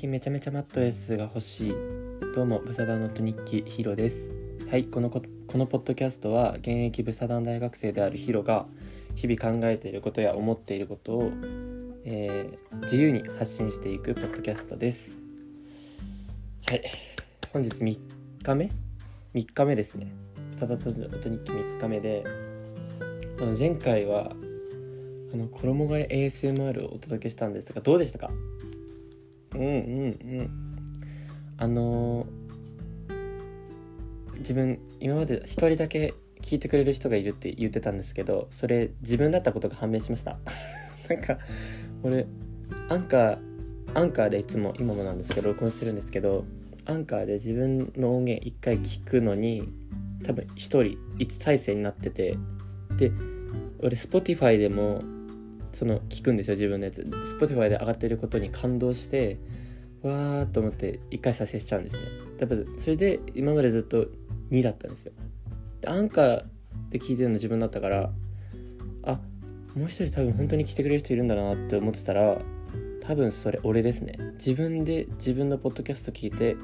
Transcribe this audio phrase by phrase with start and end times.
[0.00, 1.74] 近めちゃめちゃマットレスが欲しい。
[2.34, 4.30] どうもブサダノット日記ヒロです。
[4.70, 8.64] はいこのここのポッドキャストは現役ブサダン大学生であるヒロが
[9.14, 11.30] 日々考えていることや思っていることを、
[12.06, 15.18] えー、自由に発信していくポッドキャストです。
[16.66, 16.82] はい
[17.52, 17.98] 本日3
[18.42, 18.70] 日目
[19.34, 20.10] ？3日目ですね。
[20.52, 22.24] ブサダノット日記3日目で
[23.58, 24.32] 前回は
[25.34, 28.30] あの衣替え ASMR をお届けしたんですがどうでしたか？
[29.54, 30.50] うんうんうん。
[31.58, 40.38] あのー、自分今まで一人だけ聞いてくれる人がいるって言ってたんですけどそれ自分だったことが判明しました。
[41.08, 41.38] なんか
[42.02, 42.26] 俺
[42.88, 43.38] アンカー
[43.94, 46.44] アンカーでいつも今もなんですけど録音してるんですけど
[46.86, 49.68] アンカーで自分の音源1回聞くのに
[50.24, 50.80] 多分1人
[51.18, 52.36] 1再生になってて
[52.96, 53.12] で
[53.80, 55.02] 俺 Spotify でも
[55.72, 57.02] その聞くんですよ自分のやつ。
[57.02, 59.38] Spotify で上がってることに感動して
[60.02, 62.02] わーっと思って一回再生しちゃうんですね。
[62.38, 64.06] 多分それで今までずっと
[64.50, 65.12] 2だったんですよ。
[65.80, 66.44] でアンカー
[66.90, 68.10] で聞いてるの自分だったから
[69.04, 69.20] あ
[69.74, 72.38] もう一人多分本当に来てくれる人いるんだなって思ってたら
[73.02, 74.18] 多分それ俺ですね。
[74.34, 76.56] 自分で自分のポッドキャスト聞いて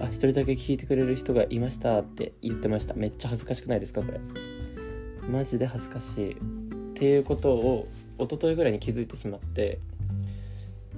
[0.00, 2.94] あ一人だけ聞いてくれる人がいましたって言ってました。
[2.94, 4.20] めっちゃ恥ずかしくないですかこれ。
[5.28, 6.32] マジで恥ずかしい。
[6.32, 6.36] っ
[6.94, 7.88] ていうことを
[8.20, 9.80] 一昨日ぐらいに気づいてしまって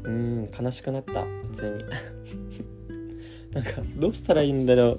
[0.04, 1.84] うん悲しくなった普通に。
[3.52, 4.98] なんかどうしたらいいんだろう。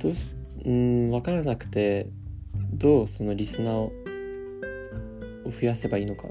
[0.00, 0.28] どうし
[0.64, 2.08] うん分からなくて
[2.72, 3.92] どうそのリスナーを
[5.44, 6.28] 増やせばいいのか。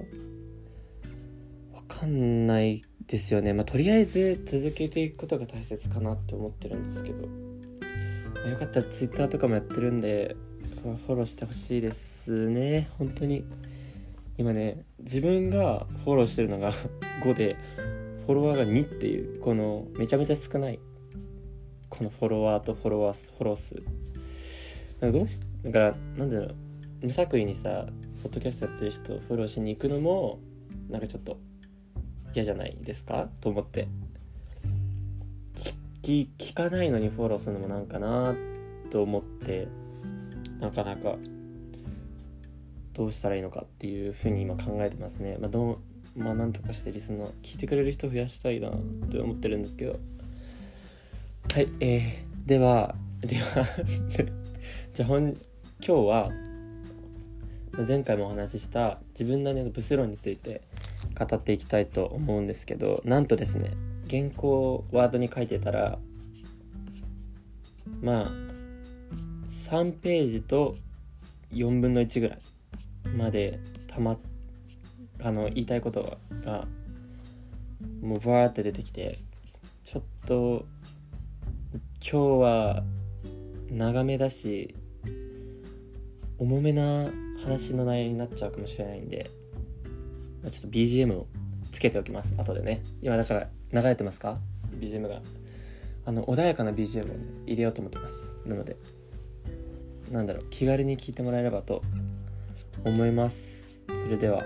[1.73, 3.53] 分かんないですよね。
[3.53, 10.35] まあとりあえず続けていくことが大切かなって思ってるんですけど、まあ、よかったら Twitter とかもやってるんで
[10.81, 12.89] フォローしてほしいですね。
[12.97, 13.45] 本当に。
[14.37, 16.73] 今ね自分がフォローしてるのが
[17.23, 17.55] 5で
[18.25, 20.79] フォロワーが2っていうこのめちゃめちゃ少ない
[21.89, 23.75] このフォロワーとフォロワーフォロー数。
[24.99, 26.55] なんかどうしだからなんだろう
[27.01, 27.87] 無作為にさ
[28.23, 30.39] ポッドキャストやってる人をフォローしに行くのも
[30.89, 31.37] なんかちょっと
[32.33, 33.29] 嫌じゃないですか？
[33.41, 33.87] と思って。
[36.01, 38.35] 聞聞かないのにフォローするのもなんかな
[38.89, 39.67] と思って。
[40.59, 41.17] なかなか。
[42.93, 45.37] どうしたらいいのかっていうふうに今考えてますね。
[45.39, 45.77] まあ、どう
[46.15, 48.73] まあなんとかしてリスナー聞いてくれる人増やしたいなっ
[49.09, 49.99] て思ってるんですけど
[51.53, 53.65] はいえー、ではでは
[54.93, 55.37] じゃあ本今
[55.79, 56.31] 日は
[57.87, 60.61] 前回もお話しした自分なりのブス論について
[61.17, 63.71] 語っていきたいと思うんですけどなんとですね
[64.09, 65.97] 原稿ワードに書いてたら
[68.01, 68.31] まあ
[69.49, 70.75] 3ページと
[71.51, 72.39] 4分の1ぐらい
[73.15, 74.17] までたま
[75.21, 76.67] あの言いたいことが
[78.01, 79.19] もうバーって出てきて
[79.83, 80.65] ちょっと
[82.01, 82.83] 今日は
[83.71, 84.75] 長めだし
[86.37, 87.09] 重めな
[87.43, 89.29] 話の内容になっちゃうかもしれないんで
[90.51, 91.27] ちょっと BGM を
[91.71, 92.33] つけておきます。
[92.37, 92.83] 後でね。
[93.01, 94.37] 今だから流れてますか
[94.79, 95.21] ？BGM が。
[96.05, 97.15] あの穏やかな BGM を、ね、
[97.45, 98.35] 入れようと思ってます。
[98.45, 98.75] なので
[100.11, 100.43] なんだろう。
[100.49, 101.81] 気軽に聞いてもらえればと
[102.83, 103.77] 思います。
[103.87, 104.43] それでは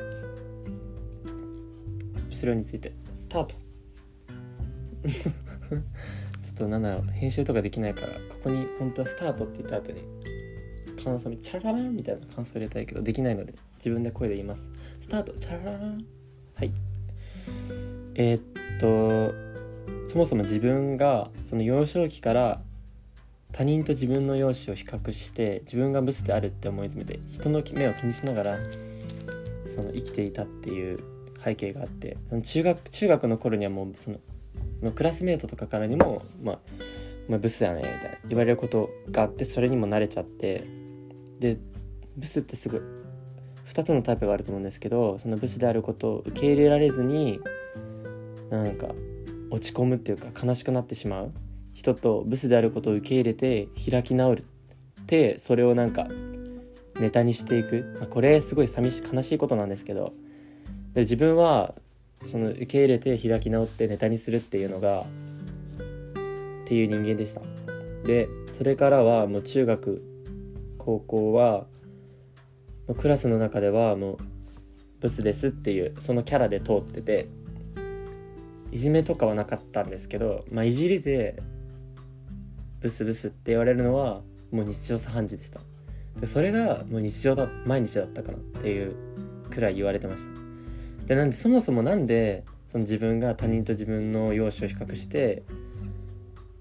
[2.30, 3.56] 後ろについてスタート。
[5.08, 10.02] ちょっとなんだろう編集とかできないからここに本当はスタートって言った後に
[11.04, 14.70] 感想にチャラランみたいな感想入れたいけどできないので自分で声で言います。
[15.00, 15.34] スタート。
[15.38, 16.06] チャララン。
[16.56, 16.72] はい。
[18.16, 18.42] えー、っ
[18.80, 19.34] と
[20.10, 22.62] そもそも自分がその幼少期から
[23.52, 28.58] 他人と自分の容姿を比較して自分がブスであるって思い詰めて人の目を気にしながら
[29.68, 31.00] その生きていたっていう
[31.44, 36.60] 背景があってその中学中学の頃にはもうそのクラスメートとかからにも、まあ、
[37.30, 40.64] まあ、ブスやねみたいな言われることがあってそれにも慣れちゃって
[41.40, 41.58] で
[42.16, 42.82] ブスってすごい
[43.72, 47.40] 2つのタイプがあると思うんですけどそのブスであることを受け入れられずに
[48.50, 48.88] なんか
[49.50, 51.32] 落ち込むっていうか悲しくなってしまう。
[51.78, 56.08] 人とブスであることを受け入れて開き直るってそれをなんか
[57.00, 60.12] ネタにしていく、まあ、これすごい寂しい悲しいことなんですけど。
[60.96, 61.76] で自分は
[62.26, 65.04] その受け入れて開き直ってネタにするっていうのがっ
[66.66, 67.42] ていう人間でした。
[68.04, 70.02] でそれからはもう中学
[70.80, 71.68] 高校は
[72.98, 74.18] クラスの中ではもう
[75.00, 77.28] ブスですっていうそのキャラで通ってて
[78.72, 81.44] いじめとかはなかったんですけど、まあ、いじりで
[82.80, 84.22] ブスブスって言われるのは
[84.52, 85.60] もう日常茶飯事でした。
[86.20, 88.96] でそれがもう日常だ毎日だったかなっていう
[89.52, 90.32] くらい言われてました。
[91.06, 95.44] でなんでそもそもなんでその自分が他人と自分の容姿を比較して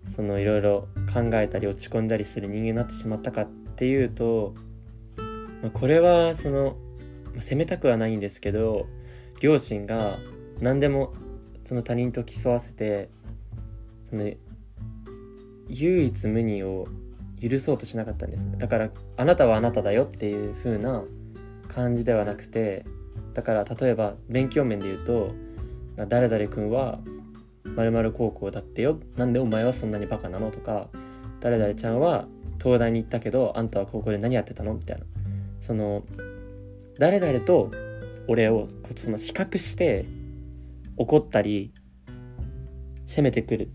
[0.07, 3.47] そのいろいろ考えたり落ち込んだりする人間になってしまったかっ
[3.77, 4.55] ていうと、
[5.63, 6.77] まあ、これはその、
[7.33, 8.87] まあ、責めたくはないんですけど
[9.41, 10.19] 両親が
[10.61, 11.13] 何でも
[11.67, 13.11] その他人と競わせて
[14.09, 14.31] その
[15.69, 16.87] 唯一無二を
[17.41, 18.47] 許そうとしなかったんです。
[18.59, 21.03] だからあなたはあなただよっていう風な
[21.69, 22.85] 感じではなくて
[23.35, 25.35] だから例えば勉強面で言うと
[26.09, 27.01] 誰々君は
[27.65, 28.99] 〇〇高校だってよ。
[29.17, 30.89] なんでお前はそんなにバカなのとか
[31.41, 32.27] 誰々ちゃんは
[32.63, 34.75] 東大に行ったけどあんたは高校で何やってたの？
[34.75, 35.05] みたいな。
[35.61, 36.05] その
[36.99, 37.71] 誰々と
[38.29, 40.07] 俺をその比較して
[40.97, 41.75] 怒ったり
[43.05, 43.71] 責めてくる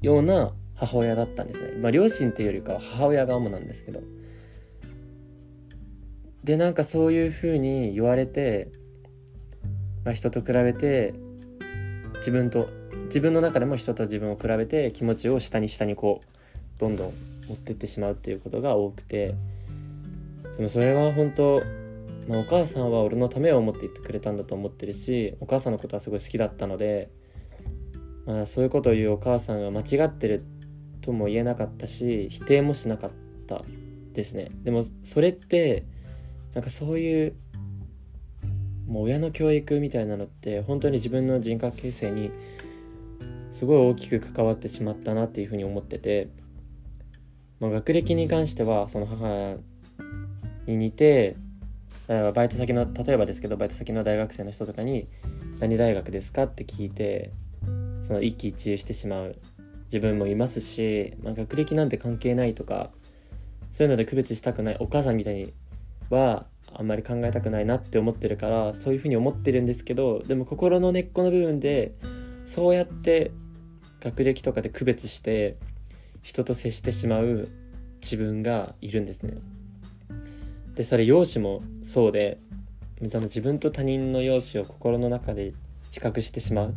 [0.00, 0.52] ような
[0.86, 1.72] 母親だったんですね。
[1.80, 4.00] まあ両親というよりかは母親が主なんですけど。
[6.44, 8.72] でなんかそういうふうに言われて、
[10.04, 11.14] まあ、人と比べて
[12.16, 12.68] 自分と
[13.04, 17.12] 自分の中でも人と自分を比べて気持ちを下に下にこうどんどん
[17.46, 19.36] 持ってってしまうっていうことが多くて
[20.56, 21.62] でもそれは本当、
[22.26, 27.08] まあ、お母さんは俺のためを思って言ってくれたんだと思ってるしお母さんのことはすごい好きだったので、
[28.26, 30.61] まあ、そういうことを言うお母さんが間違ってるって
[31.02, 33.10] とも言えなかったし否定もしなかっ
[33.46, 33.62] た
[34.14, 35.84] ですねでもそれって
[36.54, 37.34] なんかそういう
[38.86, 42.30] もう親の教育みたいなのって本当に自分の人格形成に
[43.52, 46.28] すごい大きく関わってしまったなっていうふうに思ってて、
[47.60, 49.56] まあ、学歴に関してはその母
[50.66, 51.36] に似て
[52.08, 55.08] バイト先の例えばですけどバイト先の大学生の人とかに
[55.60, 57.30] 「何大学ですか?」って聞いて
[58.02, 59.36] その一喜一憂してしまう
[59.92, 62.90] 自分もいますし、まあ、学歴なんて関係ないとか
[63.70, 65.52] そういうので区別したくないお母さんみたいに
[66.08, 71.92] はあんまり考えたくないなって思ってるからそういうふうに思ってるんですけどでも心の根っこの部分で
[72.46, 73.32] そうやって
[74.00, 75.56] 学歴とかで区別して
[76.22, 77.48] 人と接してしまう
[78.00, 79.34] 自分がいるんですね。
[80.74, 82.38] でそれ容姿もそうで
[82.98, 85.52] 自分と他人の容姿を心の中で
[85.90, 86.74] 比較してしまう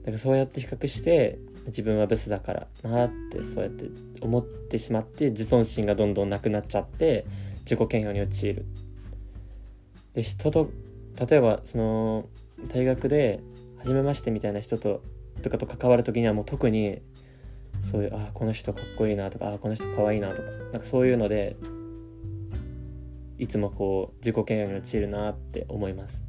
[0.00, 3.86] だからそうやって比較して自分はブスだからなってそうやって
[4.20, 7.26] 思ってしまって自尊心がどんどんなくなっちゃって
[7.60, 8.66] 自己嫌悪に陥る。
[10.14, 10.70] で人と
[11.28, 12.28] 例えばその
[12.72, 13.40] 大学で
[13.78, 15.02] 初めましてみたいな人と
[15.42, 17.00] とかと関わる時にはもう特に
[17.80, 21.56] そういうあこの人かっこいいなとかあこの人かわいいなとかなんかそういうので
[23.38, 26.22] いつもこう自己嫌悪に陥るなって思います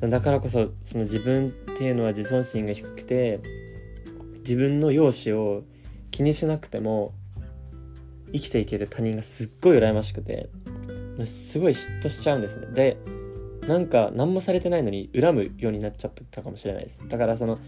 [0.00, 3.40] だからこそその自分っていうのは自尊心が低くて
[4.46, 5.64] 自分の容姿を
[6.12, 7.12] 気にしなくても
[8.32, 10.48] 生きていける他人がすっごい羨ましくて
[11.24, 12.68] すごい嫉妬しちゃうんですね。
[12.72, 12.96] で
[13.66, 17.00] なんか何もされてないのに恨むようになっちゃったかもしれないです。
[17.08, 17.58] だからその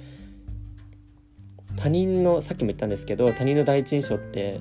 [1.76, 4.60] 他人のさっきも言ったんですけど他人の第一印象って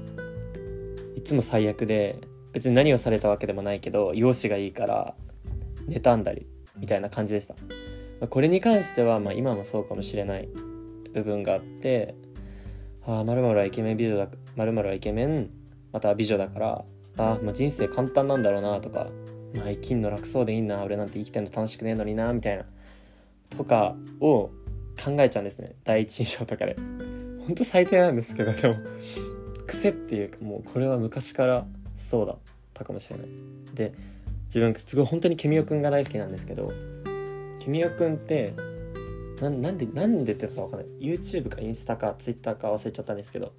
[1.15, 2.19] いつも最悪で
[2.53, 5.13] 別に何をされたわけでもないけど容姿がいいから
[5.87, 6.47] 妬んだり
[6.77, 7.55] みたいな感じでした。
[8.27, 10.49] これに関してはまあ今もそうかもしれない。
[11.13, 12.15] 部分があって
[13.06, 15.50] 「ああまるはイケメン美女だまるはイケメン
[15.92, 16.86] また美女だから
[17.18, 19.09] ああもう人生簡単なんだろうな」とか
[19.54, 22.66] 「まあ生きんの楽そうでいいな俺なんて生きてんの楽しくねえのにな」みたいな
[23.49, 24.49] とかを
[25.04, 26.76] 考えちゃうんですね第一印象とかで。
[27.47, 28.76] ほんと最低なんですけどでも
[29.66, 32.37] 癖っていうかもうこれは昔からそうだっ
[32.73, 33.28] たかもしれない
[33.73, 33.94] で
[34.47, 36.73] 自分すごい本当にケミオくんが大好きなんですけど
[37.59, 38.54] ケミオくんって
[39.41, 40.87] ななんでなんでってかわかんない。
[40.99, 43.53] YouTube かインスタか Twitter か忘れちゃったんですけど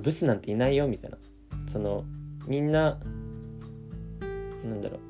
[0.00, 1.18] ブスなんていないよみたいな。
[1.66, 2.04] その
[2.46, 2.98] みんな
[4.64, 5.00] なんだろう。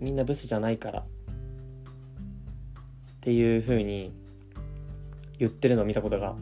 [0.00, 1.00] みんなブスじゃないから。
[1.00, 1.04] っ
[3.20, 4.12] ていう風に
[5.38, 6.36] 言ってるのを見たことが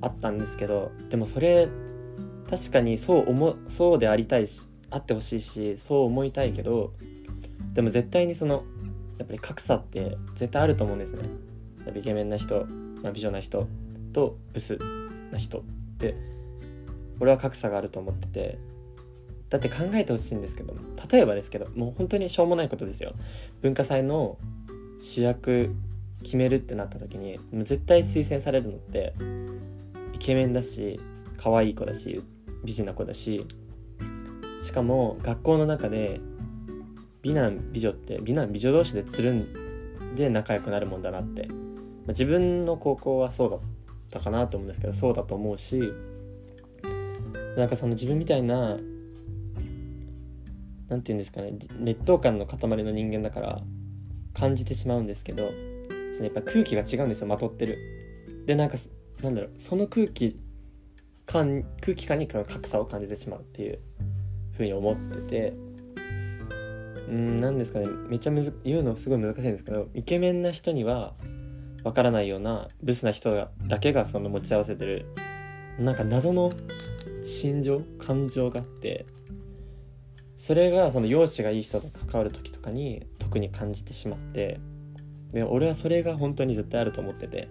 [0.00, 1.68] あったんですけどでもそれ
[2.48, 6.92] 確かにそう思そうでありたいしあってほしいしそう思いたいけど
[7.72, 8.62] でも絶対にその
[9.18, 11.28] やっぱり格差って絶対あると思うんですね。
[11.94, 12.66] イケメンな人、
[13.02, 13.66] まあ、美女な人
[14.12, 14.78] とブス
[15.32, 15.62] な人っ
[15.98, 16.14] て
[17.20, 18.58] 俺は格差があると思ってて
[19.48, 20.74] だって考えてほしいんですけど
[21.10, 23.14] 例えばですけどもう本当にしょうもないことですよ。
[23.62, 24.36] 文化祭の
[25.00, 25.74] 主役
[26.22, 29.14] 決めるってなった時にもう絶対推薦されるのって
[30.14, 31.00] イケメンだし
[31.36, 32.22] 可愛い子だし
[32.64, 33.46] 美人な子だし
[34.62, 36.20] しかも学校の中で
[37.22, 41.56] 美男美女って美男美女同士でつるんで仲良くなるもんだなって、まあ、
[42.08, 43.60] 自分の高校はそうだっ
[44.10, 45.80] たかなと思うんですけどそうだと思うし
[47.56, 48.78] なんかその自分みたいな
[50.88, 53.60] 何て言うんですかね劣等感の塊の人間だから
[54.32, 55.50] 感じてしまうんですけど
[56.12, 57.78] そのやっぱ空気が違うんですよまとってる。
[58.46, 58.78] でなんか
[59.22, 60.38] なんだろうその空気
[61.26, 63.80] 感空気感に格差を感じてしまうっていう
[64.56, 65.67] ふうに思ってて。
[67.08, 67.86] うん何ですかね。
[68.08, 71.14] めっちゃむず言うのすごい難しいんですけどイケメンな人には
[71.82, 75.06] わからないようなブスな人だけがその持ち合わせてる
[75.78, 76.50] なんか謎の
[77.24, 79.06] 心情感情があって
[80.36, 84.60] それがその容姿がいい人と関わる時とかに特に感じてしまって
[85.32, 87.48] で俺はそれが本当に絶対あると思ってて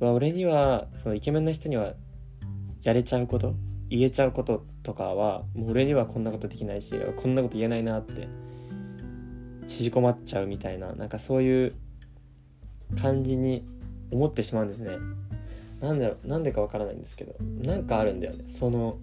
[0.00, 1.94] 俺にはそのイケメンな人には
[2.82, 3.54] やれちゃうこと
[3.88, 8.28] 言えちゃうこととかはもう俺にはこんなことできないしこんなこと言えないなって
[9.66, 11.74] 縮こまっちゃうみたいななんかそういう
[13.00, 13.64] 感じに
[14.10, 14.96] 思ってしまうんですね。
[15.80, 18.44] なんでなんでかわからないんですけどなんかあるんだよね。
[18.46, 18.98] その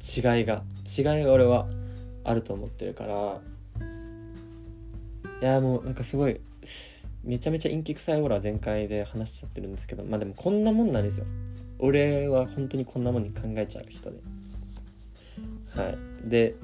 [0.00, 0.62] 違いが。
[0.86, 1.66] 違いが俺は
[2.22, 3.40] あると思ってるから。
[5.42, 6.40] いやもうなんかすごい
[7.24, 11.26] めちゃめちゃ陰気臭いオーラ全開で話しちゃってるんですけどまあでもこんなもんなんですよ。
[11.78, 14.18] 俺は本当にこんなもんに考えちゃう人で。
[15.74, 15.98] はい。
[16.28, 16.54] で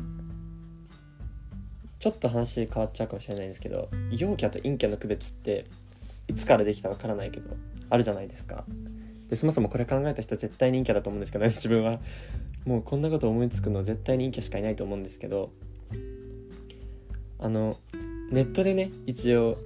[1.98, 5.66] ちょっと話変わっちゃうかもしれないんですけど陽キャと陰キャの区別って
[6.28, 7.54] いつからできたわからないけど
[7.90, 8.64] あるじゃないですか。
[9.28, 12.00] でそもそもこれ考えた人絶対陰キャだと思うんですけどね自分は。
[12.64, 15.50] もうこんなこと思いつくの絶対に陰キャしかいないと思うんですけど。
[17.42, 17.78] あの
[18.30, 19.56] ネットでね一応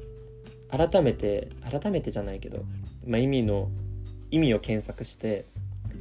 [0.71, 2.65] 改めて改めてじゃないけど、
[3.07, 3.69] まあ、意味の
[4.35, 5.45] 意味を検索して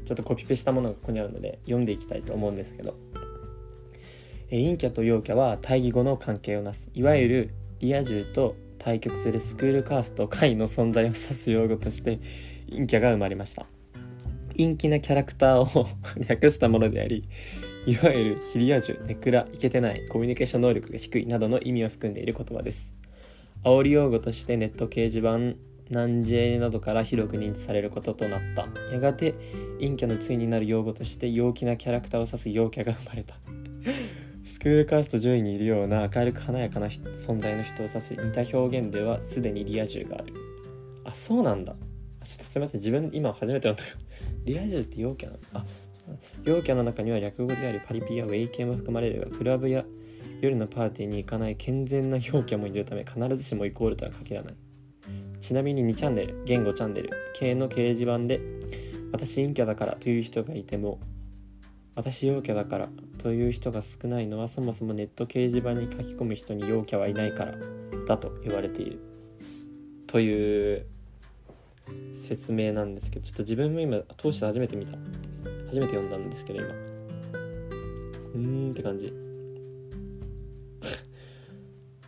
[0.05, 2.95] ちょっとコピペしたものがここにあるので読んでいきたいと思うんですけど。
[4.49, 6.87] 陰キャと陽キャは対義語の関係をなす。
[6.93, 12.19] いわゆるリア充と対極するスクールカースト会の存在を指す用語として
[12.69, 13.65] 陰キャが生まれました。
[14.55, 15.87] 陰気なキャラクターを
[16.29, 17.27] 略したものであり
[17.87, 22.91] いわゆるヒリア充ネクライケてないコミュニケーション能力が低いなどの意味を含んでいる言葉です。
[23.63, 25.57] 煽り用語としてネット掲示板
[25.89, 28.67] 南 J などから広く認知されることとなった。
[28.91, 29.33] やがて
[29.79, 33.35] 陰キャの対になる用語として陽気なキャラクターを指す陽キャが生まれた。
[34.43, 40.33] スクールカースト上位にいるような明るく華やかな存在の人を指す似た表現ではすでにリア充がある。
[41.03, 41.75] あそうなんだ。
[42.23, 42.79] ちょっとすみません。
[42.79, 43.83] 自分今初めて読んだ
[44.45, 45.39] リア充って陽キャなの？
[45.53, 45.65] あ
[46.43, 49.85] 陽キャの中には略語でありパリピやウェイ系も含まれるがクラブや
[50.41, 54.55] 夜のパーティーに行かない健全な陽キャもいるため必ずしもイコールとは限らない。
[55.43, 58.39] ちなみに2チャンネル言語チャンネル系の掲示板で
[59.11, 61.01] 私陰キャだからという人がいても
[61.95, 67.55] 私陽キャだからという人が少ないのはそもそもネット掲示板に書き込む人に陽キャはいないから
[68.07, 69.01] だと言われている。
[70.07, 70.85] という
[72.15, 74.93] 説明なんですけどちょっと自分も今通して初めて見た。
[75.67, 76.69] 初めて読んだんですけど今。
[76.69, 79.13] うーんって感じ。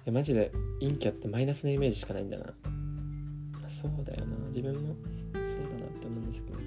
[0.06, 2.54] えマジで陰キャってマイナスなイメージしかないんだな。
[3.82, 4.36] そうだよな。
[4.48, 4.96] 自分も
[5.34, 6.58] そうだなって思うんですけど。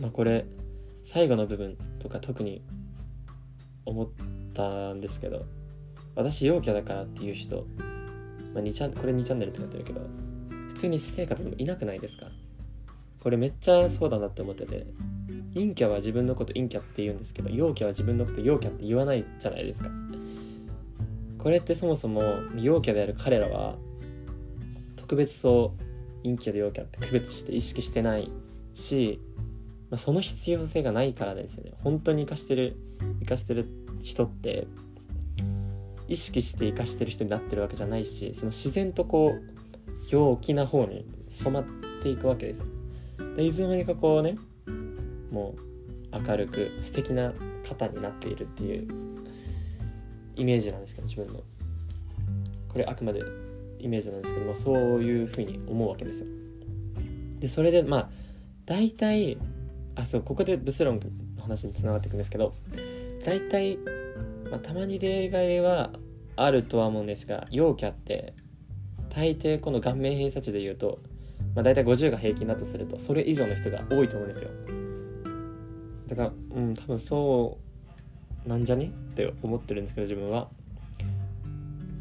[0.00, 0.44] まあこれ
[1.02, 2.62] 最後の部分とか特に
[3.84, 4.08] 思っ
[4.52, 5.46] たんですけど。
[6.16, 7.64] 私陽キャだからっていう人、
[8.52, 10.00] まあ、2チャンこれ2チャンネルってなってるけど。
[10.68, 12.26] 普通に私生活でもいなくないですか。
[13.20, 14.86] これめっちゃそうだなって思ってて。
[15.54, 19.90] 陰キャは自分のこと陰キャって言うんですけど陽キャは自分のこと陽キャって言わないじゃないですか。
[21.38, 22.22] これってそもそも
[22.56, 23.76] 陽キャである彼らは
[24.96, 25.87] 特別そう
[26.36, 28.30] 陰キャで陽キャって区別して意識してない
[28.74, 29.20] し
[29.90, 31.72] まあ、その必要性がないからですよね。
[31.82, 32.76] 本当に生かしてる
[33.20, 33.66] 生かしてる
[34.02, 34.66] 人って
[36.08, 39.42] 意識して生かしてる人になってるわけじゃないしその自然とこう
[40.10, 41.64] 陽気な方に染まっ
[42.02, 42.66] ていくわけですよ。
[43.36, 44.36] でいつの間にかこうね
[45.30, 45.54] も
[46.12, 47.32] う明るく素敵な
[47.66, 48.88] 方になっているっていう
[50.36, 51.42] イメージなんですけど自分の。
[52.68, 53.22] これあくまで
[53.80, 56.26] イメージなんですけどもそういうふうに思うわけですよ。
[57.40, 58.10] でそれでまあ
[58.66, 59.38] 大体
[59.94, 61.00] あそうここでブスロン
[61.36, 62.54] の話につながっていくんですけど
[63.24, 63.78] 大体、
[64.50, 65.90] まあ、たまに例外は
[66.36, 68.34] あるとは思うんですが陽キャって
[69.10, 71.00] 大抵この顔面偏差値で言うと、
[71.54, 74.50] まあ、大体50が平均だとするとそれ以上の人が多いと思うんですよ。
[76.06, 77.58] だからうん多分そ
[78.46, 80.48] うなんじゃねって思ってるんですけど自分は。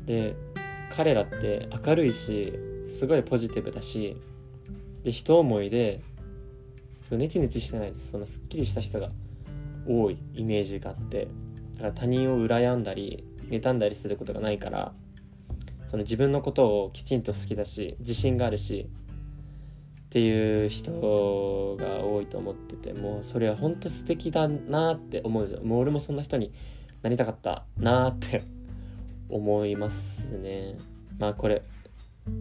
[0.06, 0.36] で
[0.98, 2.54] 彼らって明るいし
[2.98, 4.18] すごいポジティブだし
[5.04, 6.02] で人思いで
[7.08, 8.10] そネチネチしてないです。
[8.10, 9.10] そのすっきりした人が
[9.88, 11.28] 多いイメージがあって
[11.76, 14.94] だから他人を羨んだり妬んだりすることがないから
[15.86, 18.90] その自分のことをきちんと好きだし自信があるし
[20.02, 26.52] っていう人が多いと思っててもうそれは本当素敵だなって思うんですよもう俺もそんな人に
[27.04, 28.57] なりたかったなって
[29.30, 30.76] 思いますね。
[31.20, 31.64] まあこれ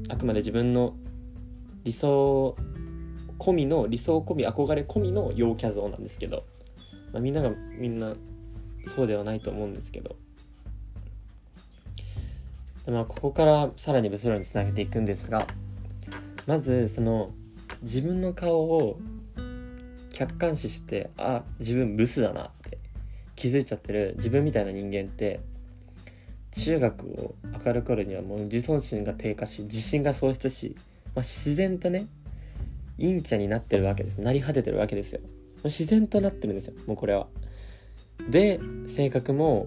[0.09, 0.95] あくまで自分の
[1.85, 2.57] 理想
[3.39, 6.45] 込みの理想込み憧れ込みの陽キャ像なんですけど、
[7.13, 8.15] まあ、みんながみんな
[8.87, 10.17] そうではないと思うんですけど。
[12.89, 15.47] まあここからさらにブスロにつなげていくんですが
[16.47, 17.33] まずその
[17.83, 18.99] 自分の顔を
[20.13, 22.79] 客観視してあ自分ブスだなって
[23.35, 25.41] 気づいちゃってる自分みたいな人間って
[26.57, 30.75] 中学を上がる頃にはもう自尊心が低下し自信が喪失し、
[31.15, 32.07] まあ、自然とね
[32.99, 34.21] 陰キャになってるわけです。
[34.21, 35.21] なり果ててるわけですよ。
[35.65, 36.75] 自然となってるんですよ。
[36.87, 37.27] もうこれは。
[38.31, 39.67] で性格も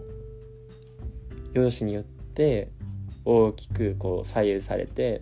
[1.53, 2.69] 容姿によって
[3.23, 5.21] 大きくこう左右されて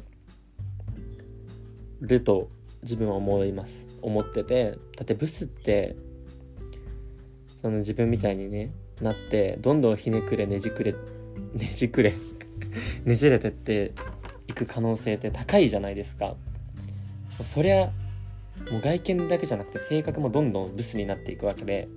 [2.00, 2.50] ると
[2.84, 3.88] 自分は思います。
[4.02, 5.98] 思っててだってブスって
[7.62, 8.72] その自分みたいにね
[9.02, 10.96] なってどんどんひねくれねじくれ
[11.58, 12.14] ねじくれ
[13.06, 13.94] ねじれてって
[14.48, 16.36] いく可能性って高いじゃないですか。
[17.44, 17.92] そりゃ
[18.72, 21.88] もう外見だけじゃなくて性格もどんどんブスになっていくわけで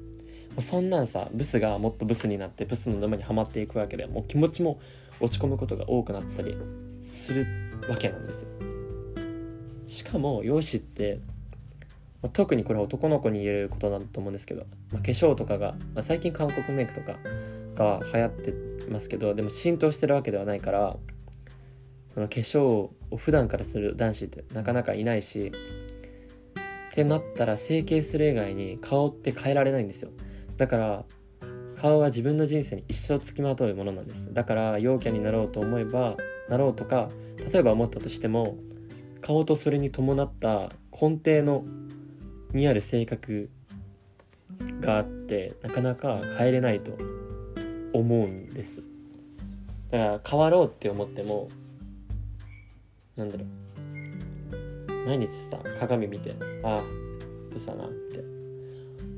[0.59, 4.79] そんなんさブスがもっとブスになってブスの沼にはまっていくわけでもう気持ちも
[5.21, 6.57] 落ち込むことが多くなったり
[7.00, 7.47] する
[7.88, 8.49] わけなんですよ。
[9.87, 11.21] しかも容姿って、
[12.23, 17.17] ま、特にこれは男の子に言えることだと思うんですけど、まあ、化粧とかが、まあ、最近韓国メイクとか
[17.75, 20.97] が流行ってますけどでも浸透してるわけではないから
[22.15, 25.53] その化粧を普段からする男子ってなかなかいないし
[26.91, 30.11] ってなったら整形する以外に顔って変えられないんですよ。
[30.57, 31.05] だから
[31.77, 34.33] 顔は自分の人生に一生つきまとうものなんです。
[34.35, 36.17] だから陽キャになろうと思えば
[36.49, 37.09] なろうとか
[37.53, 38.57] 例えば思ったとしても
[39.21, 41.65] 顔とそれに伴った根底の
[42.53, 43.51] にある性格
[44.81, 47.20] があってなかなか変えれないと。
[47.92, 48.82] 思うんです。
[49.90, 51.48] だから変わろうって思っても
[53.16, 55.07] なんだろう。
[55.07, 56.83] 毎日さ鏡見てああ
[57.50, 58.20] どうしたなって。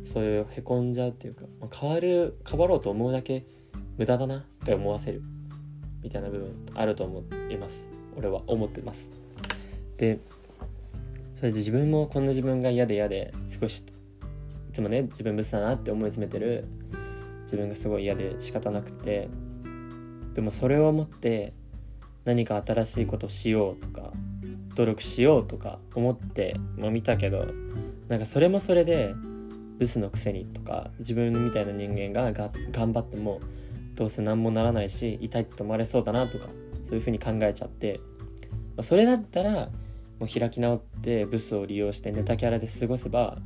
[0.05, 3.47] そういうへこんじゃうっていうか、まあ、変わる変わろうと思うだけ
[3.97, 5.23] 無駄だなって思わせる。
[6.03, 7.85] みたいな部分あると思います。
[8.17, 9.09] 俺は思ってます。
[9.97, 10.19] で
[11.35, 16.65] それで自分もこんな自分が嫌で嫌で少しいつもね自分ブスだなって思い詰めてる
[17.43, 19.29] 自分がすごい嫌で仕方なくて
[20.35, 21.53] でもそれを持って
[22.25, 24.13] 何か新しいことをしようとか
[24.75, 27.47] 努力しようとか思ってまあ、見たけど
[28.09, 29.15] なんかそれもそれで
[29.79, 33.41] ブスのくせにとか自分みたいな人間がが頑張っても
[33.95, 36.47] どうせ何もならないし痛いって思われそうだなとか
[36.85, 38.01] そういうふうに考えちゃって、
[38.77, 39.71] まあ、それだったら
[40.19, 43.39] もう開き直ってブスを利用してネタキャラで過ごせば、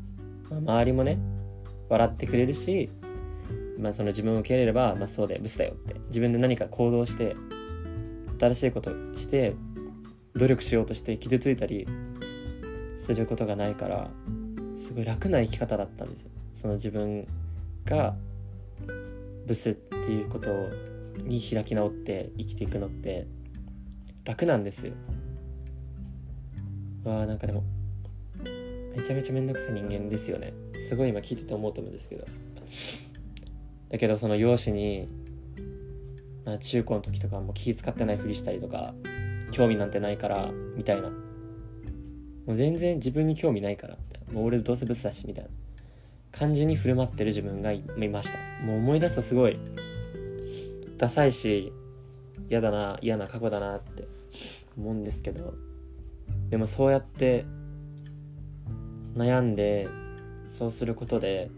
[0.51, 1.19] まあ、周りもね
[1.89, 2.91] 笑ってくれるし、
[3.79, 5.95] まあ、その自分を受け入れれば、まあ、そうだよブスだよって。
[6.09, 7.37] 自分で何か行動して
[8.39, 9.55] 新しいことして
[10.35, 11.87] 努力しようとして傷ついたり
[12.95, 14.11] することがないから
[14.77, 17.27] すごい楽な生き方だったんですその自分
[17.85, 18.15] が
[19.47, 20.51] ブスっていうこと
[21.23, 23.27] に開き直って生きていくのって
[24.25, 24.93] 楽なんです
[27.05, 27.63] わあなんかでも
[28.97, 30.55] めちゃめちゃめんどくさい人間ですよね。
[30.81, 32.25] すごい今聞いてて思うと思うんですけど。
[33.89, 35.09] だけどその容姿に、
[36.45, 38.95] まあ、中高の時とかも気使ってないふりしたりとか
[39.53, 41.11] 興味なんてないからみたいな。
[41.11, 43.97] もう全然自分に興味ないから
[44.33, 45.51] もう俺どうせブスだしみたいな
[46.31, 48.39] 感じに振る舞ってる自分がいました。
[48.65, 49.59] もう思い出すとすごい
[50.97, 51.73] ダサいし
[52.49, 54.07] 嫌だな嫌な過去だなって
[54.79, 55.55] 思うんですけど。
[56.51, 57.45] でもそうやって
[59.17, 59.89] 悩んで
[60.47, 61.51] そうすることで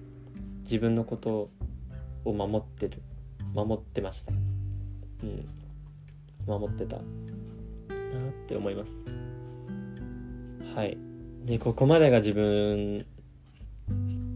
[0.62, 1.50] 自分のこと
[2.30, 3.02] を守ってる。
[3.54, 4.32] 守ってました。
[4.32, 5.48] うん。
[6.46, 6.96] 守ってた。
[6.96, 9.02] なって思います。
[10.74, 10.96] はい。
[11.44, 13.06] でここまでが自分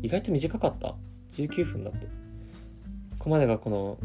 [0.02, 0.94] 意外と短かった
[1.32, 2.06] ？19分だって。
[3.18, 3.98] ここまでがこの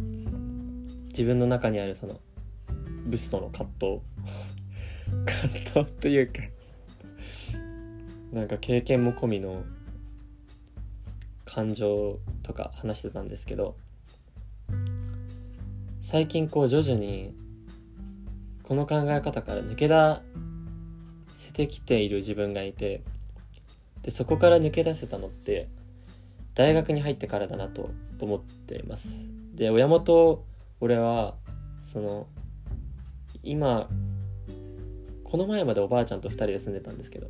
[1.08, 2.20] 自分の中にあるその
[3.06, 4.00] ブスとの葛藤。
[5.26, 6.42] 葛藤というか
[8.32, 9.64] なんか経験も込みの
[11.48, 13.76] 感情とか話してたんですけど
[16.02, 17.34] 最近こう徐々に
[18.64, 20.22] この考え方から抜け出
[21.34, 23.02] せてきている自分がいて
[24.04, 25.68] でそこから抜け出せたのって
[26.54, 29.28] 大学に入ってからだなと思っています。
[29.54, 30.44] で親元
[30.80, 31.36] 俺は
[31.82, 32.28] その
[33.44, 33.90] 今
[35.24, 37.28] この前までおばあちゃんと2人で住んでたんですけど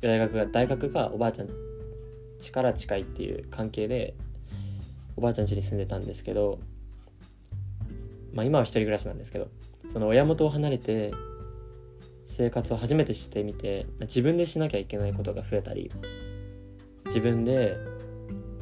[0.00, 1.69] 大学が大学がおばあちゃん
[2.40, 4.14] 家から近いっていう関係で
[5.16, 6.58] おばあちゃん家に住んでたんですけど
[8.32, 9.48] まあ今は一人暮らしなんですけど
[9.92, 11.12] その親元を離れて
[12.26, 15.90] 生活を初めてしてみて自分でしなきゃいけないことが増えたり
[17.06, 17.76] 自分で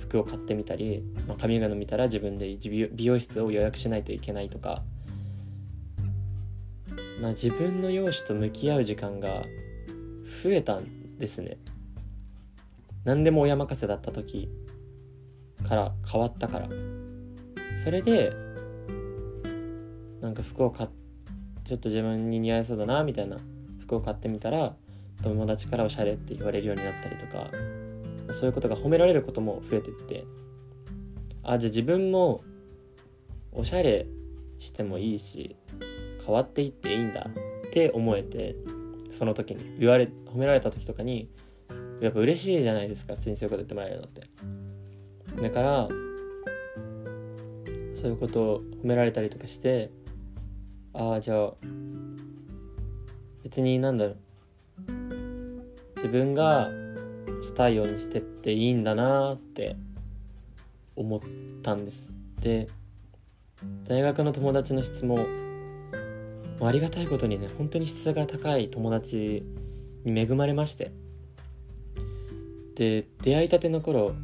[0.01, 4.83] 服を買ってみたり、まあ、髪型見たら自分で美容室を予約しないといけないとか、
[7.21, 9.43] まあ、自分の容姿と向き合う時間が
[10.43, 11.59] 増えたんですね。
[13.05, 14.49] 何でも親任せだった時
[15.67, 16.69] から変わったから。
[17.83, 18.33] それで
[20.21, 20.89] なんか服を買っ
[21.65, 23.37] ちょっと自分に似合いそうだなみたいな
[23.81, 24.75] 服を買ってみたら
[25.23, 27.51] 友達からおしゃれって言われるようになったりとか
[28.33, 30.25] そういうことが褒められることも増えてって。
[31.49, 32.43] あじゃあ自分も
[33.53, 34.07] おしゃれ
[34.59, 35.57] してもいいし
[36.25, 37.27] 変わっていっていいんだ
[37.67, 38.55] って思えて
[39.11, 41.31] その時に言われ褒められた時とかに
[42.01, 44.23] やっぱ嬉しいじゃないですか普通にそういうこと言ってもらえるのって。
[45.43, 45.89] だから
[47.95, 49.91] そういうことを褒められたりとかして
[50.93, 51.53] ああじゃあ
[53.43, 54.17] 別になんだろう。
[55.97, 56.71] 自分が
[57.43, 59.77] したいようにしてっていいんだなって
[60.95, 61.21] 思っ
[61.63, 62.13] たんです。
[62.41, 62.69] で
[63.85, 65.27] 大学の友達の質も
[66.61, 69.45] ありがたいことにね本当に質が高い友達
[70.05, 70.93] に恵まれまして。
[72.79, 74.15] で出会いたての頃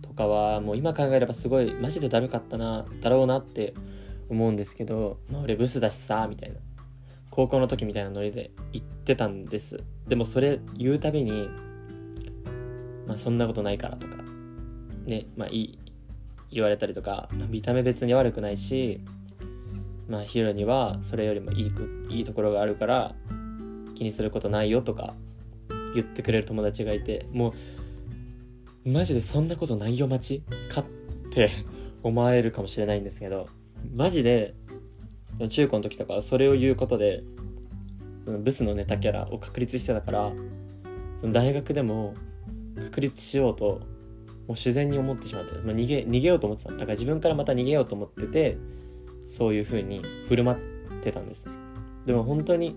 [0.00, 3.74] とかはもう今考えればすごいマジでだるかったなだろうなって
[4.30, 6.56] 思うんですけど、まあ、俺ブスだしさみたいな
[7.28, 9.84] 高校の時みたいなノリで言ってたんです。
[10.08, 11.48] でもそれ言うたびに
[13.06, 14.16] まあそんなことないからとか
[15.04, 15.78] ねまあいい
[16.50, 19.04] 言われたりとか見た目別に悪くないし
[20.08, 21.72] まあヒロにはそれよりもいい
[22.08, 23.14] いいところがあるから
[23.94, 25.14] 気にすることないよとか
[25.94, 27.54] 言ってくれる友達がいても
[28.84, 30.84] うマジでそんなことないよ待ちかっ
[31.30, 31.50] て
[32.02, 33.48] 思われるかもしれないんですけど
[33.94, 34.54] マジで
[35.50, 37.22] 中高の時とかそれを言うことで
[38.24, 40.32] ブスのネタキャラを確立してたから
[41.16, 42.14] その大学でも
[42.76, 43.80] 確立しようと
[44.46, 48.58] もう自然に思ってしまって、まあ、逃げ逃げようと思ってただから自分からまた逃げようと思ってて
[49.28, 51.48] そういう風に振る舞ってたんです。
[52.06, 52.74] でも本当に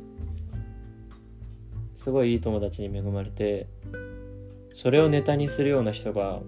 [2.04, 3.68] すごいいい友達に恵まれて
[4.76, 6.40] それをネタにするような人が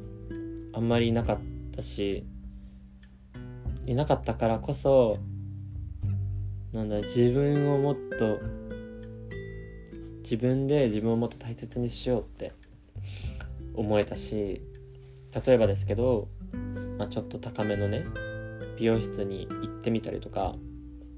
[0.73, 1.39] あんまりいなかっ
[1.75, 2.25] たし
[3.85, 5.17] いなかったからこそ
[6.71, 8.39] なんだ自分をもっと
[10.23, 12.53] 自分で自分をもっと大切にしようって
[13.75, 14.59] 思えたし
[15.45, 16.29] 例えばですけど、
[16.97, 18.05] まあ、ちょっと高めのね
[18.79, 20.55] 美容室に行ってみたりとか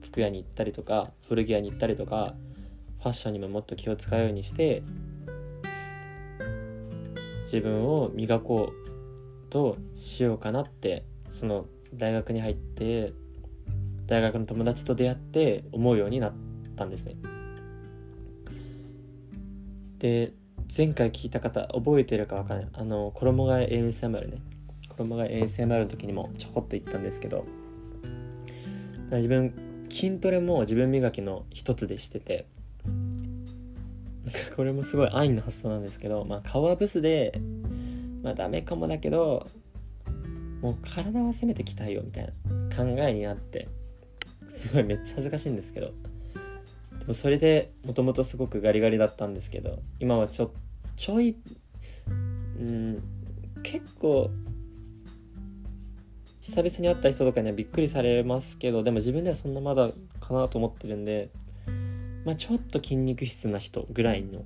[0.02, 4.84] 服屋に行ったりとか古着屋に行ったりとかァッションにももっと気を使うようにして
[7.44, 13.14] 自分を磨こうとしようかなってその大学に入って
[14.08, 16.34] 大学の友達と出会って思うようになっ
[16.76, 17.16] たんですね。
[20.00, 20.34] で
[20.76, 24.42] 前回聞いた方覚えてるか分かんないあの衣替え ASMR ね
[24.90, 27.46] 衣替え ASMR の時にもちょこっと言ったんですけど
[29.12, 29.54] 自分
[29.90, 32.48] 筋トレも自分磨きの一つでしてて
[34.56, 37.40] これもすごい安易な発想なんですけどまあ顔はブスで
[38.24, 39.48] まあダメかもだけど
[40.62, 43.68] もう体は攻めてきたいよみたいな考えになって
[44.50, 45.88] すごいめっちゃ恥ずかしいんですけど
[47.00, 50.52] でもそれでもともとすごくガリガリだったんですけど今はちょ
[50.96, 51.36] ちょい
[52.60, 53.04] うん
[53.62, 54.32] 結構
[56.42, 61.30] 久々に会った人とかにはびっくりされますけどでも自分ではそんなまだかなと思ってるんで
[62.26, 64.44] まあちょっと筋肉質な人ぐらいの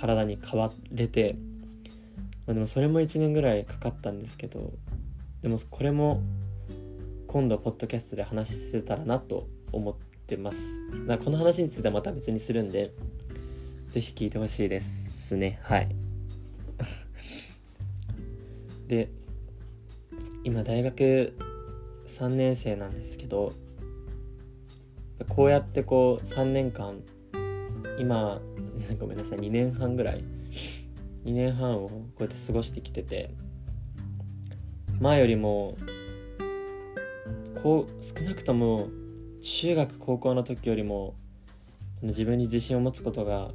[0.00, 1.36] 体に変われて、
[2.46, 4.72] まあ、でもそれも1年ぐらいかかったんですけど
[5.42, 6.22] でもこれも
[7.28, 9.94] 今度ポッドキャストで話せたらなと思っ
[10.26, 10.58] てます。
[11.06, 12.90] まあ、この話についてはまた別にするんで、
[13.88, 15.60] ぜひ聞いてほしいですね。
[15.62, 15.94] はい。
[18.88, 19.10] で、
[20.42, 21.34] 今大学
[22.06, 23.52] 3年生なんですけど、
[25.26, 27.02] こうやってこう3年間、
[27.98, 28.40] 今、
[28.98, 30.24] ごめんなさい、2年半ぐらい、
[31.24, 33.34] 2年半をこうやって過ごしてきてて、
[35.00, 35.76] 前よりも、
[37.62, 38.88] こう、少なくとも
[39.40, 41.14] 中学高校の時よりも
[42.02, 43.50] 自分に自信を持つことが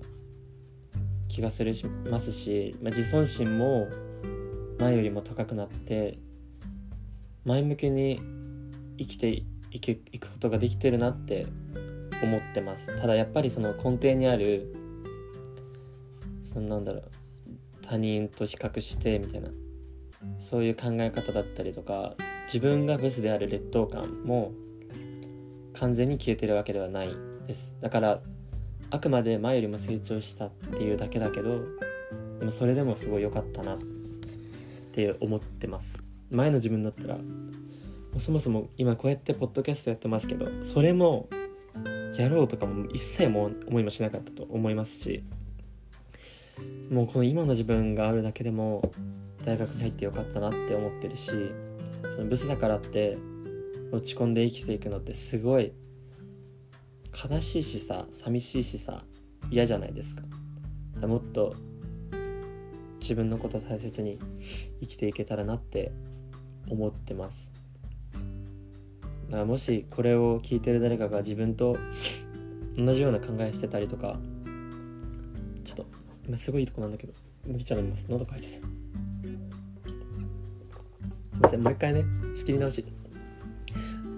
[1.28, 3.88] 気がするしますし、まあ、自尊心も
[4.80, 6.18] 前よりも高くなって
[7.46, 8.22] 前向きに
[8.98, 9.44] 生きて
[9.74, 11.46] いくいくことができてるなって
[12.22, 12.86] 思ってます。
[13.00, 14.74] ただやっぱりその根底にある
[16.44, 17.04] そのなんだろう
[17.82, 19.50] 他人と比較してみたいな
[20.40, 22.14] そういう考え方だったりとか
[22.46, 24.52] 自分がブスである劣等感も
[25.74, 27.10] 完全に消えてるわけではない
[27.48, 27.74] です。
[27.82, 28.22] だから
[28.92, 31.62] あくまで前よりも成長したっていうだけだけど
[32.40, 33.78] でもそれでもすごい良かったなっ
[34.92, 35.98] て思ってます。
[36.30, 37.18] 前の自分だったら
[38.20, 41.30] そもそも今こうやってポッドキャストやってますけどそれも
[42.18, 45.24] やろうとかも一切も思いもしなかったと思いますし
[46.92, 48.92] もうこの今の自分があるだけでも
[49.44, 51.32] 大学に入ってよかったなって思ってるし
[52.16, 53.18] そのブスだからって
[53.92, 55.74] 落ち込んで生きていくのってすごい
[57.30, 59.04] 悲しいしさ寂しいしさ
[59.50, 60.24] 嫌じゃないですか。
[61.06, 61.54] もっと
[63.00, 64.18] 自分のことを大切に
[64.80, 65.92] 生きていけたらなって
[66.70, 67.52] 思ってます。
[69.34, 71.76] だからもしこれを聞いてる誰かが自分と
[72.78, 74.20] 同じような考えしてたりとか
[75.66, 75.86] ちょっと
[76.28, 77.14] 今すごいいいとこなんだけど
[77.48, 78.06] 麦茶飲みます。
[78.12, 78.68] 喉乾いちゃった。
[81.34, 81.64] すいません。
[81.64, 82.86] もう一回ね仕切り直し。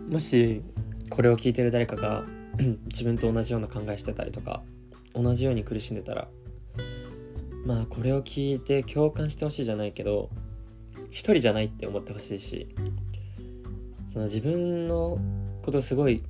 [0.10, 0.62] もし
[1.10, 2.26] これを聞いてる誰かが
[2.88, 4.64] 自分と同じような考えしてたりとか
[5.16, 6.28] 同じように苦しんでたら
[7.66, 10.30] まあこれを聞いて共感してほしいじゃないけど
[11.10, 12.76] 一人じゃないって思ってほしいし
[14.16, 15.20] その自分の
[15.62, 16.24] ことすごい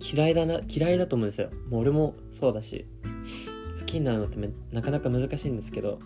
[0.00, 1.50] 嫌いだな嫌いだと思うんですよ。
[1.70, 2.86] もう俺もそうだし
[3.78, 4.36] 好きになるのって
[4.72, 6.00] なかなか難しいんですけど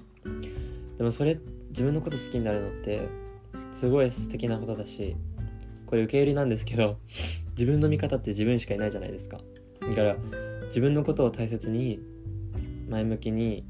[0.98, 3.09] でもそれ自分のこと好きになるのって
[3.72, 5.16] すごい素敵なことだし
[5.87, 6.98] これ受け入れなんですけど
[7.52, 9.40] 自分の味方って自分しかいないじゃないですか。
[9.80, 10.16] だから
[10.66, 12.00] 自分のことを大切に
[12.90, 13.64] 前向きに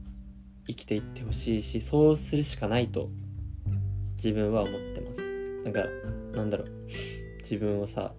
[0.67, 3.11] 生きていってほしいしそうするしかないと
[4.17, 5.23] 自分は思ってます。
[5.63, 5.85] なんか
[6.37, 6.69] なんだろう。
[7.39, 8.13] 自分をさ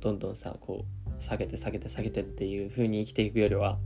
[0.00, 3.78] どんどんさこう下げて下げて下げてっていう風に生きていくよりは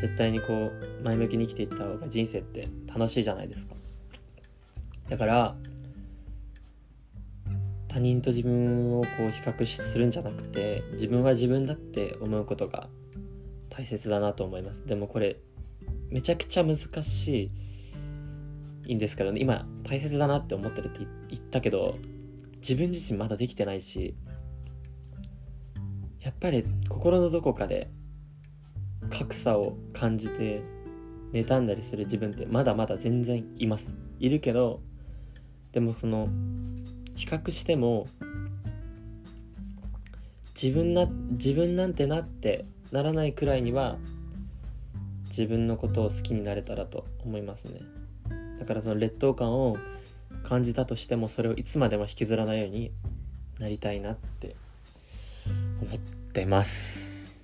[0.00, 3.74] 絶対にこう前向きに生きていった方が人生って楽しいじゃないですか。
[5.08, 5.56] だから
[7.88, 12.88] 他人と自分をこう比較するんじゃなくて自分は自分だって思うことが
[13.70, 14.84] 大切だなと思います。
[14.84, 15.36] でもこれ
[16.10, 17.50] めちゃくちゃ難しい
[18.86, 19.40] いんですけどね。
[19.40, 21.96] 今大切だなって思ってるって言ったけど
[22.56, 24.14] 自分自身まだできてないし
[26.20, 27.90] やっぱり心のどこかで
[29.10, 30.62] 格差を感じて
[31.32, 33.92] 妬んだりする自分ってまだまだ全然います。
[34.20, 34.80] いるけど
[35.72, 36.28] でもその
[37.16, 38.06] 比較しても
[40.54, 43.98] 自分な自分なんてなってならないくらいには
[45.26, 47.80] 自分のことを好きになれたらと思いますね。
[48.64, 49.76] だからその劣等感を
[50.42, 52.92] 感じたとしてもそれをいつまでも引きずらないように
[53.58, 54.56] なりたいなって
[55.82, 55.98] 思っ
[56.32, 57.42] てます。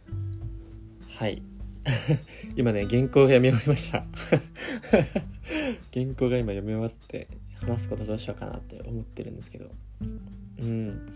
[1.18, 1.42] はい。
[2.56, 4.06] 今ね原稿が読み終わりました。
[5.92, 9.70] 原稿が今読み終わって話すことどうしようかなって思ってるんですけど。
[10.58, 11.06] うん。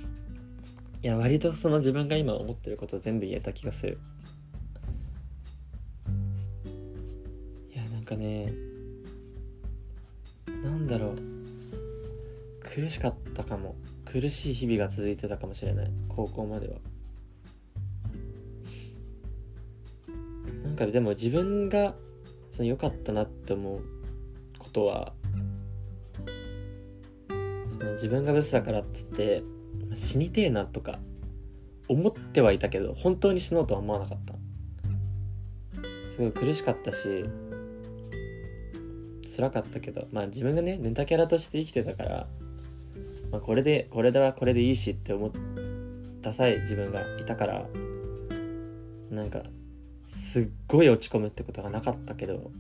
[1.03, 3.99] いや割とその自分が今思ってること全部言えた気がする。
[7.75, 8.53] いやなんかね
[10.65, 11.19] なんだろう。
[12.61, 13.77] 苦しかったかも。
[14.07, 15.91] 苦しい日々が続いてたかもしれない。
[16.09, 16.75] 高校までは。
[20.65, 21.95] なんかでも自分が
[22.51, 23.83] その良かったなって思う
[24.59, 25.13] ことは
[27.29, 29.43] その自分がブスだからっつって
[29.93, 30.99] 死にてえなとか
[31.89, 34.35] 思ってはいたけど本当に死のうとは思わなかった。
[36.11, 37.25] すごい苦しかったし
[39.35, 42.27] 辛かったけどまあ自分がねネタキャラとして生きてたから、
[43.33, 45.31] まあ、これでこれではこれでいいしって思っ
[46.23, 47.67] たさえ自分がいたから
[49.11, 49.43] なんか
[50.07, 52.51] すっごい落ち込むってことがなかったけど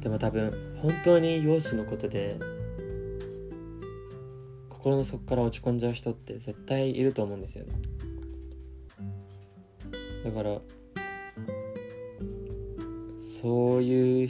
[0.00, 2.38] でも多分本当に容姿のことで
[4.68, 7.72] 心の底から落ち込んじゃう人って絶対いると思うんですよね。
[10.24, 10.58] だから
[13.40, 14.28] そういう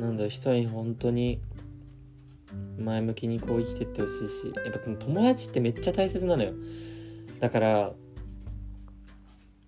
[0.00, 1.40] なんだ人に本当に
[2.78, 6.52] 前向きにこう生きてってほしいしやっぱ友達ってめっちゃ大切なのよ。
[7.38, 7.92] だから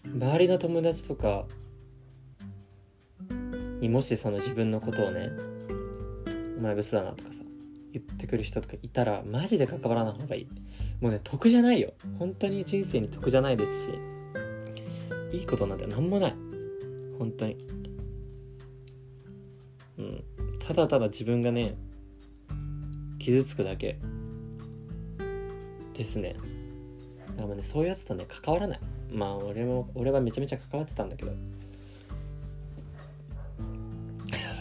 [0.05, 1.45] 周りの友達とか
[3.81, 5.31] にもしその自分のことをね
[6.59, 7.43] 「お前ブスだな」とかさ
[7.93, 10.49] 言ってくる人とかいたらマジで関わらない方がいい。
[11.01, 11.93] もうね得じゃないよ。
[12.19, 13.91] 本当に人生に得じゃないですし。
[15.33, 16.35] いいことなんて何もない。
[17.21, 17.59] 本当に。
[19.99, 20.25] うん。
[20.59, 21.77] ただただ自分がね
[23.19, 23.99] 傷つくだけ。
[25.93, 26.35] ですね。
[27.37, 28.81] だからねそういうやつとね関わらない。
[29.13, 31.33] まあ俺も俺はめちゃめちゃ関わってたんだけど。
[31.33, 31.37] や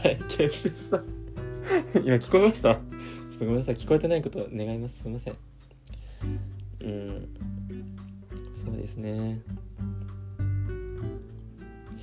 [0.04, 0.18] ばい。
[0.18, 1.02] ゲームした
[2.02, 2.76] 今聞こえました？
[2.76, 3.76] ちょっとごめんなさい。
[3.76, 5.04] 聞こえてないことを願います。
[5.04, 5.38] すいません。
[6.82, 7.30] うん。
[8.54, 9.40] そうですね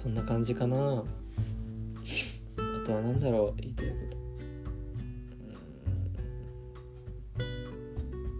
[0.06, 0.76] そんな感じかな。
[0.76, 1.02] あ
[2.86, 3.60] とは何だろう。
[3.60, 3.94] 言いたいこ
[7.36, 7.42] と。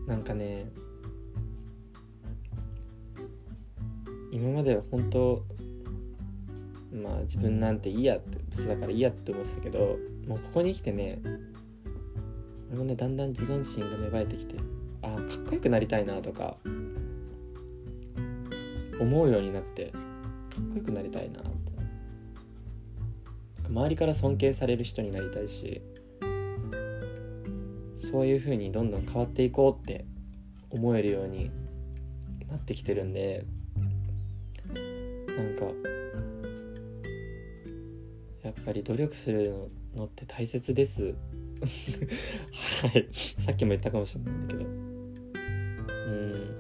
[0.07, 0.71] なんかね。
[4.31, 5.45] 今までは本当
[6.93, 9.99] まあ自分なんていいやって別だからいいやって思ってたけど
[10.29, 11.21] もうここに来てね
[12.71, 14.57] 俺もねだんだん自尊心が芽生えてきて
[15.03, 16.59] あかっこよくなりたいなとか
[19.01, 19.99] 思うようになってか
[20.61, 21.41] っこよくなりたいな。
[21.41, 21.56] って
[23.69, 25.83] 周りから尊敬される人になりたいし
[27.97, 30.05] そういう風にどんどん変わっていこうって
[30.71, 31.51] 思えるように
[32.49, 33.45] なってきてるんで
[35.37, 35.65] なんか
[38.43, 41.15] やっぱり努力するのって大切です。
[42.83, 43.09] はい。
[43.13, 44.71] さっきも言ったかもしれないんだけど。
[44.71, 44.73] う
[46.13, 46.57] ん。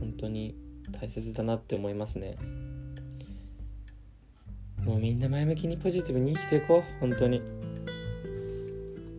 [0.00, 0.56] 本当に
[0.90, 2.36] 大切だなって思いますね。
[4.86, 7.00] もうみんな前向きにポジティブに生きていこう。
[7.00, 7.42] 本当に。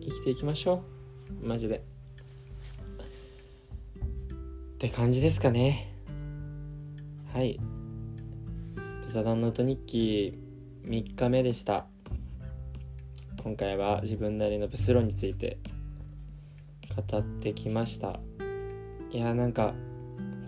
[0.00, 0.82] 生きていきましょ
[1.42, 1.46] う。
[1.46, 1.76] マジで。
[1.76, 1.80] っ
[4.78, 5.92] て感じですかね。
[7.34, 7.60] はい。
[9.04, 10.38] ブザダンノート日記
[10.86, 11.84] 3日目でした。
[13.44, 15.58] 今回は自分なりのブス論について
[16.96, 18.18] 語ってきました。
[19.10, 19.74] いやなんか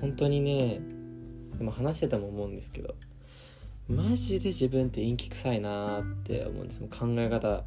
[0.01, 0.81] 本当にね
[1.59, 2.95] でも話してたも思うんですけど。
[3.91, 7.65] マジで自分って陰気臭いなって思うんです考え方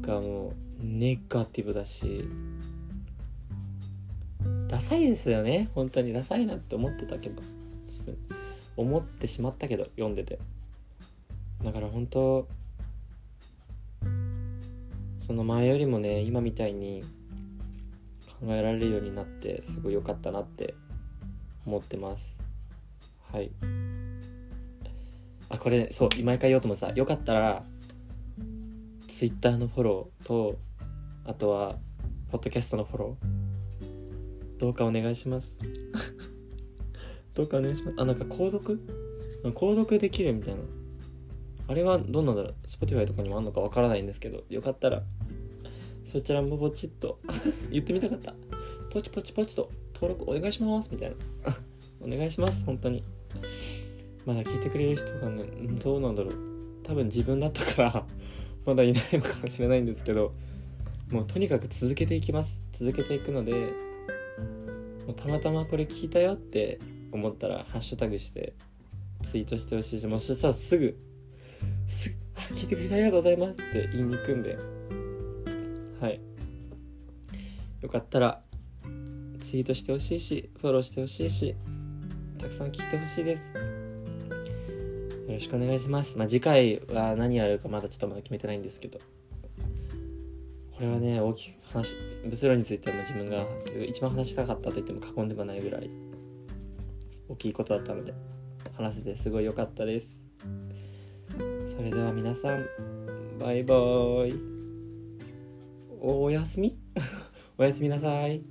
[0.00, 2.26] がもうネガティブだし
[4.68, 6.14] ダサいですよね本当に。
[6.14, 7.42] ダサいなって思ってたけど
[7.86, 8.16] 自分
[8.76, 10.38] 思ってしまったけど読んでて。
[11.62, 12.48] だから本当
[15.26, 17.04] その前よりもね今みたいに
[18.40, 20.74] 考えられるようになってすごい良かったなって
[21.66, 22.34] 思ってます。
[23.30, 23.50] はい。
[25.50, 27.62] あこれそう毎回言おうともさよかったら
[29.08, 30.58] Twitter のフォローと
[31.26, 31.76] あとは
[32.30, 33.40] ポッドキャストのフォロー。
[34.60, 35.58] どうかお願いします。
[37.34, 37.96] どうかお願いします。
[37.98, 38.80] あなんか購読？
[39.44, 40.60] 購読できるみたいな。
[41.66, 45.02] あれはどうなんだろう？Spotify とかにもあんのかわからないんですけどよかったら
[46.04, 47.18] そちらもポチッと
[47.72, 48.34] 言ってみたかった。
[48.90, 50.88] ポチポチポチと登録お願いします。
[50.92, 51.16] みたいな。
[52.00, 53.02] お願いします本当に。
[54.26, 55.44] まだ聞いてくれる人がね
[55.82, 56.34] どうなんだろう。
[56.82, 58.06] 多分自分だったから
[58.66, 60.34] まだいないのかもしれないんですけど
[61.10, 62.58] もうとにかく続けていきます。
[62.72, 63.52] 続けていくので
[65.06, 66.78] もうたまたまこれ聞いたよって
[67.12, 68.54] 思ったらハッシュタグして
[69.22, 70.96] ツイートしてほしいしもうそしたらすぐ
[71.86, 74.56] すぐ「あ聞いてくれてありがとうございます」って言いに行くんで。
[76.00, 76.20] はい。
[77.82, 78.42] よかったら
[79.38, 81.54] ツイートしてほしいしフォローしてほしいし
[82.38, 83.69] たくさん聞いてほしいです。
[85.30, 86.18] よろしくお願いします。
[86.18, 88.98] まあ次回は何やるかまだちょっとまだ決めてないんですけど。
[88.98, 93.46] これはね大きく話ブスロについても自分が
[93.86, 95.90] 一番話したかったと言っても過言ではないぐらい
[97.28, 98.14] 大きいことだったので
[98.76, 100.20] 話せてすごい良かったです。
[101.76, 102.66] それでは皆さん
[103.38, 104.40] バイバーイ
[106.00, 106.76] おやすみ？
[107.56, 108.42] おやすみなさい。